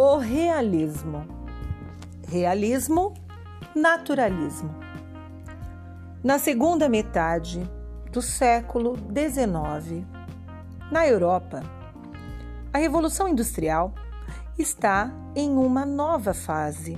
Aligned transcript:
O 0.00 0.16
realismo. 0.16 1.26
Realismo, 2.28 3.14
naturalismo. 3.74 4.72
Na 6.22 6.38
segunda 6.38 6.88
metade 6.88 7.68
do 8.12 8.22
século 8.22 8.96
XIX, 8.96 10.06
na 10.92 11.04
Europa, 11.04 11.64
a 12.72 12.78
Revolução 12.78 13.26
Industrial 13.26 13.92
está 14.56 15.12
em 15.34 15.56
uma 15.56 15.84
nova 15.84 16.32
fase, 16.32 16.96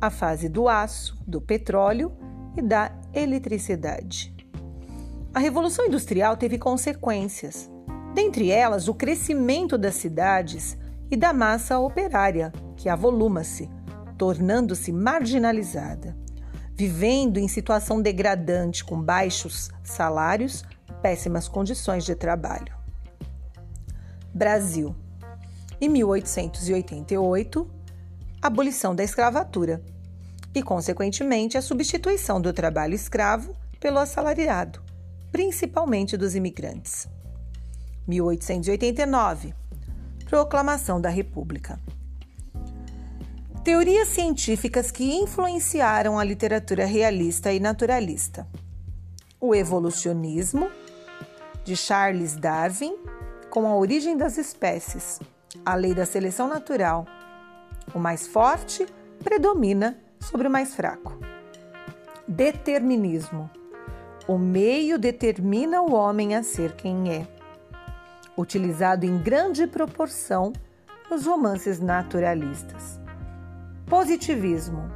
a 0.00 0.08
fase 0.08 0.48
do 0.48 0.66
aço, 0.66 1.22
do 1.26 1.42
petróleo 1.42 2.10
e 2.56 2.62
da 2.62 2.90
eletricidade. 3.12 4.34
A 5.34 5.40
Revolução 5.40 5.84
Industrial 5.84 6.38
teve 6.38 6.56
consequências, 6.56 7.70
dentre 8.14 8.50
elas 8.50 8.88
o 8.88 8.94
crescimento 8.94 9.76
das 9.76 9.96
cidades 9.96 10.82
e 11.10 11.16
da 11.16 11.32
massa 11.32 11.78
operária, 11.78 12.52
que 12.76 12.88
avoluma-se, 12.88 13.68
tornando-se 14.16 14.92
marginalizada, 14.92 16.16
vivendo 16.74 17.38
em 17.38 17.48
situação 17.48 18.00
degradante 18.00 18.84
com 18.84 19.00
baixos 19.00 19.70
salários, 19.82 20.64
péssimas 21.02 21.48
condições 21.48 22.04
de 22.04 22.14
trabalho. 22.14 22.74
Brasil. 24.32 24.94
Em 25.80 25.88
1888, 25.88 27.70
abolição 28.42 28.94
da 28.94 29.04
escravatura 29.04 29.82
e, 30.54 30.62
consequentemente, 30.62 31.58
a 31.58 31.62
substituição 31.62 32.40
do 32.40 32.52
trabalho 32.52 32.94
escravo 32.94 33.54
pelo 33.78 33.98
assalariado, 33.98 34.82
principalmente 35.30 36.16
dos 36.16 36.34
imigrantes. 36.34 37.08
1889 38.06 39.54
Proclamação 40.34 41.00
da 41.00 41.08
República. 41.08 41.78
Teorias 43.62 44.08
científicas 44.08 44.90
que 44.90 45.14
influenciaram 45.14 46.18
a 46.18 46.24
literatura 46.24 46.84
realista 46.84 47.52
e 47.52 47.60
naturalista. 47.60 48.44
O 49.40 49.54
evolucionismo, 49.54 50.68
de 51.62 51.76
Charles 51.76 52.34
Darwin, 52.34 52.96
com 53.48 53.64
a 53.68 53.76
origem 53.76 54.16
das 54.16 54.36
espécies, 54.36 55.20
a 55.64 55.76
lei 55.76 55.94
da 55.94 56.04
seleção 56.04 56.48
natural. 56.48 57.06
O 57.94 58.00
mais 58.00 58.26
forte 58.26 58.88
predomina 59.22 59.96
sobre 60.18 60.48
o 60.48 60.50
mais 60.50 60.74
fraco. 60.74 61.16
Determinismo. 62.26 63.48
O 64.26 64.36
meio 64.36 64.98
determina 64.98 65.80
o 65.80 65.94
homem 65.94 66.34
a 66.34 66.42
ser 66.42 66.72
quem 66.72 67.12
é 67.12 67.33
utilizado 68.36 69.06
em 69.06 69.18
grande 69.18 69.66
proporção 69.66 70.52
nos 71.10 71.26
romances 71.26 71.80
naturalistas. 71.80 73.00
Positivismo, 73.86 74.90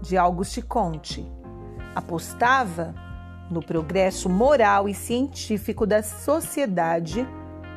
de 0.00 0.16
Auguste 0.16 0.62
Comte, 0.62 1.26
apostava 1.94 2.94
no 3.50 3.62
progresso 3.62 4.28
moral 4.28 4.88
e 4.88 4.94
científico 4.94 5.86
da 5.86 6.02
sociedade 6.02 7.26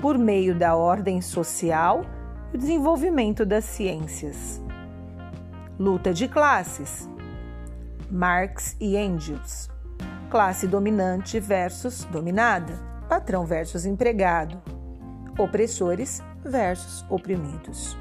por 0.01 0.17
meio 0.17 0.55
da 0.55 0.75
ordem 0.75 1.21
social 1.21 2.05
e 2.51 2.55
o 2.55 2.59
desenvolvimento 2.59 3.45
das 3.45 3.65
ciências. 3.65 4.61
Luta 5.77 6.13
de 6.13 6.27
classes. 6.27 7.09
Marx 8.09 8.75
e 8.79 8.95
Engels. 8.95 9.69
Classe 10.29 10.67
dominante 10.67 11.39
versus 11.39 12.03
dominada. 12.05 12.79
Patrão 13.09 13.45
versus 13.45 13.85
empregado 13.85 14.61
opressores 15.37 16.21
versus 16.43 17.05
oprimidos. 17.09 17.97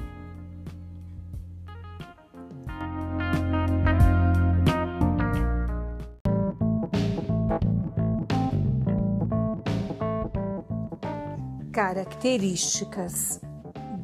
Características 11.71 13.41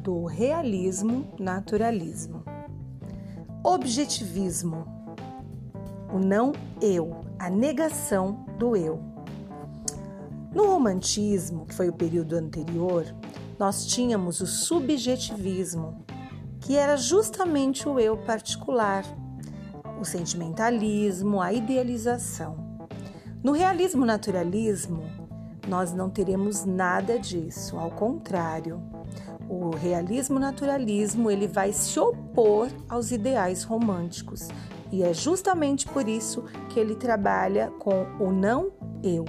do 0.02 0.24
realismo 0.24 1.32
naturalismo. 1.38 2.42
Objetivismo. 3.62 4.86
O 6.12 6.18
não 6.18 6.52
eu, 6.80 7.20
a 7.38 7.48
negação 7.48 8.44
do 8.58 8.76
eu. 8.76 9.00
No 10.52 10.66
romantismo, 10.66 11.64
que 11.64 11.74
foi 11.74 11.88
o 11.88 11.92
período 11.92 12.34
anterior, 12.34 13.04
nós 13.60 13.84
tínhamos 13.84 14.40
o 14.40 14.46
subjetivismo, 14.46 16.02
que 16.60 16.78
era 16.78 16.96
justamente 16.96 17.86
o 17.86 18.00
eu 18.00 18.16
particular, 18.16 19.04
o 20.00 20.04
sentimentalismo, 20.04 21.42
a 21.42 21.52
idealização. 21.52 22.56
No 23.44 23.52
realismo 23.52 24.06
naturalismo, 24.06 25.02
nós 25.68 25.92
não 25.92 26.08
teremos 26.08 26.64
nada 26.64 27.18
disso, 27.18 27.76
ao 27.76 27.90
contrário. 27.90 28.82
O 29.46 29.76
realismo 29.76 30.38
naturalismo, 30.38 31.30
ele 31.30 31.46
vai 31.46 31.70
se 31.70 32.00
opor 32.00 32.70
aos 32.88 33.10
ideais 33.12 33.62
românticos, 33.62 34.48
e 34.90 35.02
é 35.02 35.12
justamente 35.12 35.86
por 35.86 36.08
isso 36.08 36.44
que 36.70 36.80
ele 36.80 36.94
trabalha 36.94 37.70
com 37.78 38.06
o 38.18 38.32
não 38.32 38.72
eu. 39.02 39.26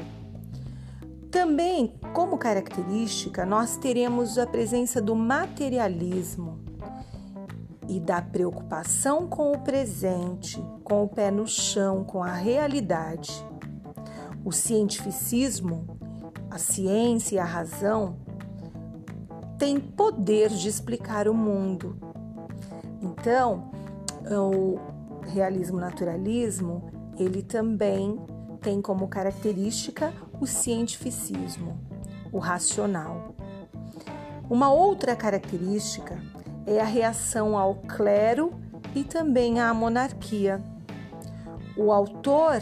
Também, 1.31 1.93
como 2.13 2.37
característica, 2.37 3.45
nós 3.45 3.77
teremos 3.77 4.37
a 4.37 4.45
presença 4.45 5.01
do 5.01 5.15
materialismo 5.15 6.59
e 7.87 8.01
da 8.01 8.21
preocupação 8.21 9.27
com 9.27 9.53
o 9.53 9.59
presente, 9.59 10.61
com 10.83 11.05
o 11.05 11.07
pé 11.07 11.31
no 11.31 11.47
chão, 11.47 12.03
com 12.03 12.21
a 12.21 12.33
realidade. 12.33 13.31
O 14.43 14.51
cientificismo, 14.51 15.97
a 16.49 16.57
ciência 16.57 17.37
e 17.37 17.39
a 17.39 17.45
razão 17.45 18.17
têm 19.57 19.79
poder 19.79 20.49
de 20.49 20.67
explicar 20.67 21.29
o 21.29 21.33
mundo. 21.33 21.97
Então, 23.01 23.71
o 24.29 24.77
realismo 25.29 25.79
naturalismo, 25.79 26.91
ele 27.17 27.41
também 27.41 28.19
tem 28.61 28.81
como 28.81 29.07
característica 29.07 30.13
o 30.39 30.45
cientificismo, 30.45 31.79
o 32.31 32.37
racional. 32.37 33.35
Uma 34.49 34.71
outra 34.71 35.15
característica 35.15 36.17
é 36.65 36.79
a 36.79 36.85
reação 36.85 37.57
ao 37.57 37.75
clero 37.75 38.53
e 38.95 39.03
também 39.03 39.59
à 39.59 39.73
monarquia. 39.73 40.61
O 41.75 41.91
autor 41.91 42.61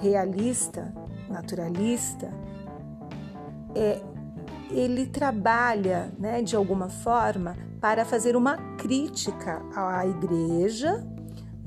realista, 0.00 0.92
naturalista, 1.28 2.32
é, 3.74 4.00
ele 4.70 5.06
trabalha, 5.06 6.12
né, 6.18 6.42
de 6.42 6.56
alguma 6.56 6.88
forma, 6.88 7.56
para 7.80 8.04
fazer 8.04 8.34
uma 8.34 8.56
crítica 8.76 9.62
à 9.74 10.04
igreja 10.06 11.06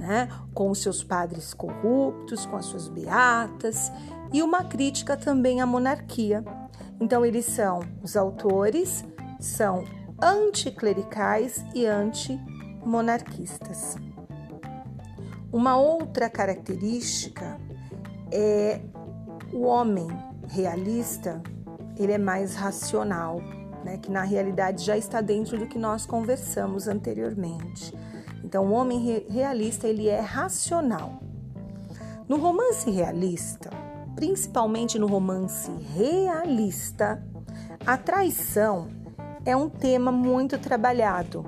né, 0.01 0.28
com 0.51 0.69
os 0.72 0.81
seus 0.81 1.03
padres 1.03 1.53
corruptos, 1.53 2.47
com 2.47 2.57
as 2.57 2.66
suas 2.66 2.89
beatas, 2.89 3.91
e 4.34 4.41
uma 4.41 4.63
crítica 4.63 5.16
também 5.16 5.62
à 5.62 5.67
monarquia. 5.67 6.44
Então, 7.00 7.23
eles 7.23 7.45
são, 7.45 7.81
os 8.01 8.17
autores 8.17 9.06
são 9.40 9.84
anticlericais 10.19 11.63
e 11.75 11.85
antimonarquistas. 11.85 13.95
Uma 15.53 15.78
outra 15.78 16.28
característica 16.29 17.59
é 18.31 18.81
o 19.53 19.61
homem 19.61 20.07
realista, 20.47 21.44
ele 21.95 22.13
é 22.13 22.17
mais 22.17 22.55
racional, 22.55 23.40
né, 23.84 23.97
que 23.97 24.09
na 24.09 24.23
realidade 24.23 24.84
já 24.84 24.97
está 24.97 25.22
dentro 25.22 25.59
do 25.59 25.67
que 25.67 25.78
nós 25.78 26.08
conversamos 26.08 26.87
anteriormente. 26.87 27.93
Então, 28.43 28.67
o 28.67 28.72
homem 28.72 29.26
realista 29.29 29.88
ele 29.88 30.08
é 30.08 30.20
racional. 30.20 31.20
No 32.28 32.38
romance 32.38 32.90
realista, 32.90 33.70
principalmente 34.16 34.97
no 34.97 35.08
romance 35.08 35.72
realista, 35.96 37.23
a 37.85 37.97
traição 37.97 38.90
é 39.46 39.55
um 39.55 39.70
tema 39.70 40.11
muito 40.11 40.58
trabalhado 40.58 41.46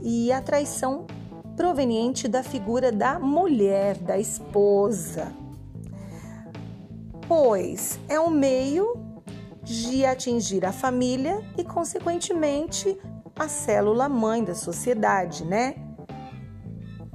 e 0.00 0.30
a 0.30 0.40
traição 0.40 1.06
proveniente 1.56 2.28
da 2.28 2.42
figura 2.42 2.92
da 2.92 3.18
mulher, 3.18 3.96
da 3.98 4.18
esposa, 4.18 5.32
pois 7.26 7.98
é 8.08 8.20
um 8.20 8.30
meio 8.30 8.94
de 9.62 10.04
atingir 10.04 10.66
a 10.66 10.72
família 10.72 11.42
e, 11.56 11.64
consequentemente, 11.64 12.98
a 13.36 13.48
célula 13.48 14.08
mãe 14.08 14.44
da 14.44 14.54
sociedade, 14.54 15.44
né? 15.44 15.74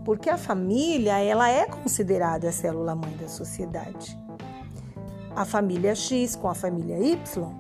Porque 0.09 0.27
a 0.27 0.39
família 0.39 1.19
ela 1.19 1.51
é 1.51 1.67
considerada 1.67 2.49
a 2.49 2.51
célula 2.51 2.95
mãe 2.95 3.15
da 3.15 3.27
sociedade. 3.27 4.19
A 5.35 5.45
família 5.45 5.93
X 5.93 6.35
com 6.35 6.47
a 6.47 6.55
família 6.55 6.97
Y, 6.97 7.53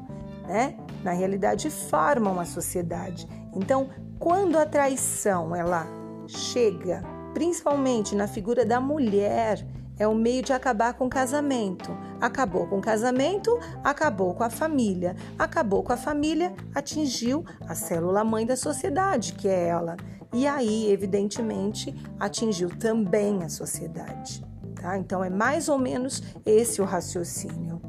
né, 0.47 0.75
na 1.03 1.11
realidade 1.11 1.69
formam 1.69 2.39
a 2.39 2.45
sociedade. 2.45 3.27
Então, 3.55 3.91
quando 4.17 4.57
a 4.57 4.65
traição 4.65 5.55
ela 5.55 5.85
chega, 6.27 7.03
principalmente 7.35 8.15
na 8.15 8.27
figura 8.27 8.65
da 8.65 8.81
mulher, 8.81 9.63
é 9.99 10.07
um 10.07 10.15
meio 10.15 10.41
de 10.41 10.51
acabar 10.51 10.95
com 10.95 11.05
o 11.05 11.09
casamento. 11.09 11.95
Acabou 12.21 12.67
com 12.67 12.79
o 12.79 12.81
casamento, 12.81 13.57
acabou 13.83 14.33
com 14.33 14.43
a 14.43 14.49
família. 14.49 15.15
Acabou 15.37 15.83
com 15.83 15.93
a 15.93 15.97
família, 15.97 16.53
atingiu 16.75 17.45
a 17.67 17.75
célula 17.75 18.23
mãe 18.23 18.45
da 18.45 18.55
sociedade, 18.55 19.33
que 19.33 19.47
é 19.47 19.67
ela. 19.67 19.95
E 20.33 20.45
aí, 20.45 20.91
evidentemente, 20.91 21.95
atingiu 22.19 22.69
também 22.69 23.43
a 23.43 23.49
sociedade. 23.49 24.45
Tá? 24.75 24.97
Então, 24.97 25.23
é 25.23 25.29
mais 25.29 25.67
ou 25.67 25.77
menos 25.77 26.21
esse 26.45 26.81
o 26.81 26.85
raciocínio. 26.85 27.81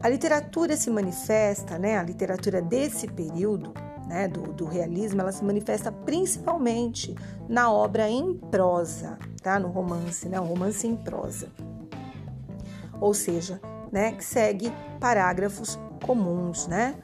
A 0.00 0.08
literatura 0.08 0.76
se 0.76 0.90
manifesta, 0.90 1.78
né, 1.78 1.98
a 1.98 2.02
literatura 2.02 2.62
desse 2.62 3.08
período, 3.08 3.74
né, 4.06 4.28
do, 4.28 4.52
do, 4.52 4.64
realismo, 4.64 5.20
ela 5.20 5.32
se 5.32 5.44
manifesta 5.44 5.90
principalmente 5.90 7.14
na 7.48 7.70
obra 7.70 8.08
em 8.08 8.34
prosa, 8.34 9.18
tá? 9.42 9.58
no 9.58 9.68
romance, 9.68 10.28
né, 10.28 10.40
o 10.40 10.44
romance 10.44 10.86
em 10.86 10.96
prosa. 10.96 11.48
Ou 13.00 13.14
seja, 13.14 13.60
né, 13.92 14.12
que 14.12 14.24
segue 14.24 14.72
parágrafos 15.00 15.78
comuns. 16.04 16.66
Né? 16.66 16.94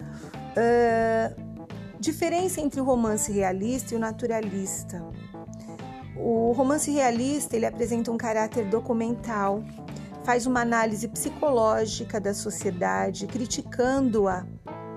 Uh, 0.56 1.54
diferença 1.98 2.60
entre 2.60 2.80
o 2.80 2.84
romance 2.84 3.32
realista 3.32 3.94
e 3.94 3.96
o 3.96 4.00
naturalista. 4.00 5.02
O 6.16 6.52
romance 6.52 6.90
realista 6.90 7.56
ele 7.56 7.66
apresenta 7.66 8.10
um 8.10 8.16
caráter 8.16 8.68
documental, 8.68 9.62
faz 10.22 10.46
uma 10.46 10.60
análise 10.60 11.08
psicológica 11.08 12.20
da 12.20 12.32
sociedade, 12.32 13.26
criticando-a 13.26 14.46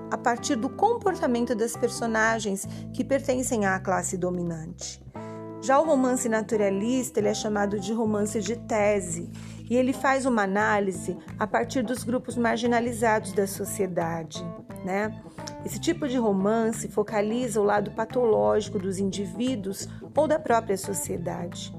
a 0.09 0.17
partir 0.17 0.55
do 0.55 0.69
comportamento 0.69 1.53
das 1.53 1.75
personagens 1.75 2.67
que 2.94 3.03
pertencem 3.03 3.65
à 3.65 3.79
classe 3.79 4.17
dominante. 4.17 5.03
Já 5.67 5.81
o 5.81 5.83
romance 5.83 6.29
naturalista 6.29 7.19
ele 7.19 7.27
é 7.27 7.33
chamado 7.33 7.77
de 7.77 7.91
romance 7.91 8.39
de 8.39 8.55
tese 8.55 9.29
e 9.69 9.75
ele 9.75 9.91
faz 9.91 10.25
uma 10.25 10.43
análise 10.43 11.17
a 11.37 11.45
partir 11.45 11.81
dos 11.81 12.05
grupos 12.05 12.37
marginalizados 12.37 13.33
da 13.33 13.45
sociedade, 13.45 14.41
né? 14.85 15.21
Esse 15.65 15.77
tipo 15.77 16.07
de 16.07 16.15
romance 16.15 16.87
focaliza 16.87 17.59
o 17.59 17.65
lado 17.65 17.91
patológico 17.91 18.79
dos 18.79 18.97
indivíduos 18.97 19.89
ou 20.15 20.25
da 20.25 20.39
própria 20.39 20.77
sociedade. 20.77 21.76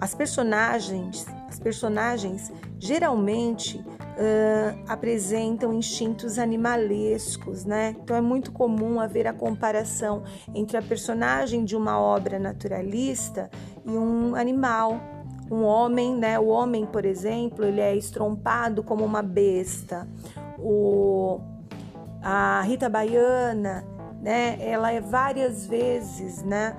As 0.00 0.14
personagens, 0.14 1.26
as 1.48 1.58
personagens 1.58 2.52
geralmente 2.78 3.78
uh, 3.78 4.84
apresentam 4.86 5.72
instintos 5.72 6.38
animalescos, 6.38 7.64
né? 7.64 7.96
Então 8.02 8.16
é 8.16 8.20
muito 8.20 8.52
comum 8.52 9.00
haver 9.00 9.26
a 9.26 9.32
comparação 9.32 10.22
entre 10.54 10.76
a 10.76 10.82
personagem 10.82 11.64
de 11.64 11.76
uma 11.76 12.00
obra 12.00 12.38
naturalista 12.38 13.50
e 13.84 13.90
um 13.90 14.34
animal. 14.34 15.00
Um 15.50 15.62
homem, 15.62 16.14
né? 16.14 16.38
O 16.38 16.48
homem, 16.48 16.84
por 16.84 17.04
exemplo, 17.06 17.64
ele 17.64 17.80
é 17.80 17.96
estrompado 17.96 18.82
como 18.82 19.04
uma 19.04 19.22
besta. 19.22 20.06
O 20.58 21.40
a 22.22 22.60
Rita 22.62 22.88
Baiana, 22.88 23.84
né, 24.20 24.58
ela 24.60 24.92
é 24.92 25.00
várias 25.00 25.66
vezes, 25.66 26.42
né, 26.42 26.76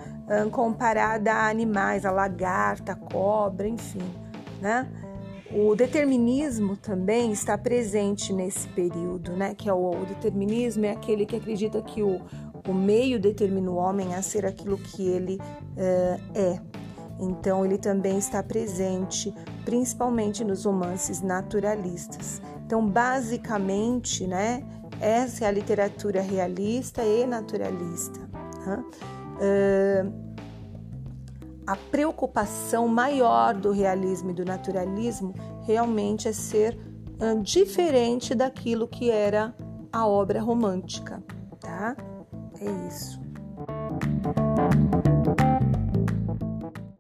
comparada 0.52 1.32
a 1.32 1.50
animais, 1.50 2.06
a 2.06 2.12
lagarta, 2.12 2.92
a 2.92 2.96
cobra, 2.96 3.68
enfim, 3.68 4.04
né? 4.62 4.88
O 5.52 5.76
determinismo 5.76 6.78
também 6.78 7.32
está 7.32 7.58
presente 7.58 8.32
nesse 8.32 8.68
período, 8.68 9.36
né? 9.36 9.56
Que 9.56 9.68
é 9.68 9.74
o, 9.74 9.90
o 9.90 10.06
determinismo 10.06 10.86
é 10.86 10.92
aquele 10.92 11.26
que 11.26 11.36
acredita 11.36 11.82
que 11.82 12.04
o, 12.04 12.22
o 12.68 12.74
meio 12.74 13.20
determina 13.20 13.72
o 13.72 13.76
homem 13.76 14.14
a 14.14 14.22
ser 14.22 14.46
aquilo 14.46 14.78
que 14.78 15.08
ele 15.08 15.38
uh, 15.38 16.22
é. 16.36 16.60
Então 17.20 17.66
ele 17.66 17.80
também 17.80 18.20
está 18.20 18.44
presente, 18.44 19.34
principalmente 19.66 20.44
nos 20.44 20.66
romances 20.66 21.20
naturalistas. 21.22 22.42
Então, 22.64 22.88
basicamente, 22.88 24.28
né? 24.28 24.64
Essa 25.00 25.46
é 25.46 25.48
a 25.48 25.52
literatura 25.52 26.22
realista 26.22 27.04
e 27.04 27.26
naturalista. 27.26 28.20
Né? 28.66 28.84
Uh, 29.40 30.30
a 31.66 31.76
preocupação 31.76 32.88
maior 32.88 33.54
do 33.54 33.72
realismo 33.72 34.32
e 34.32 34.34
do 34.34 34.44
naturalismo 34.44 35.34
realmente 35.66 36.28
é 36.28 36.34
ser 36.34 36.78
uh, 37.20 37.42
diferente 37.42 38.34
daquilo 38.34 38.88
que 38.88 39.10
era 39.10 39.56
a 39.92 40.08
obra 40.08 40.42
romântica, 40.42 41.24
tá? 41.60 41.96
É 42.60 42.88
isso. 42.88 43.29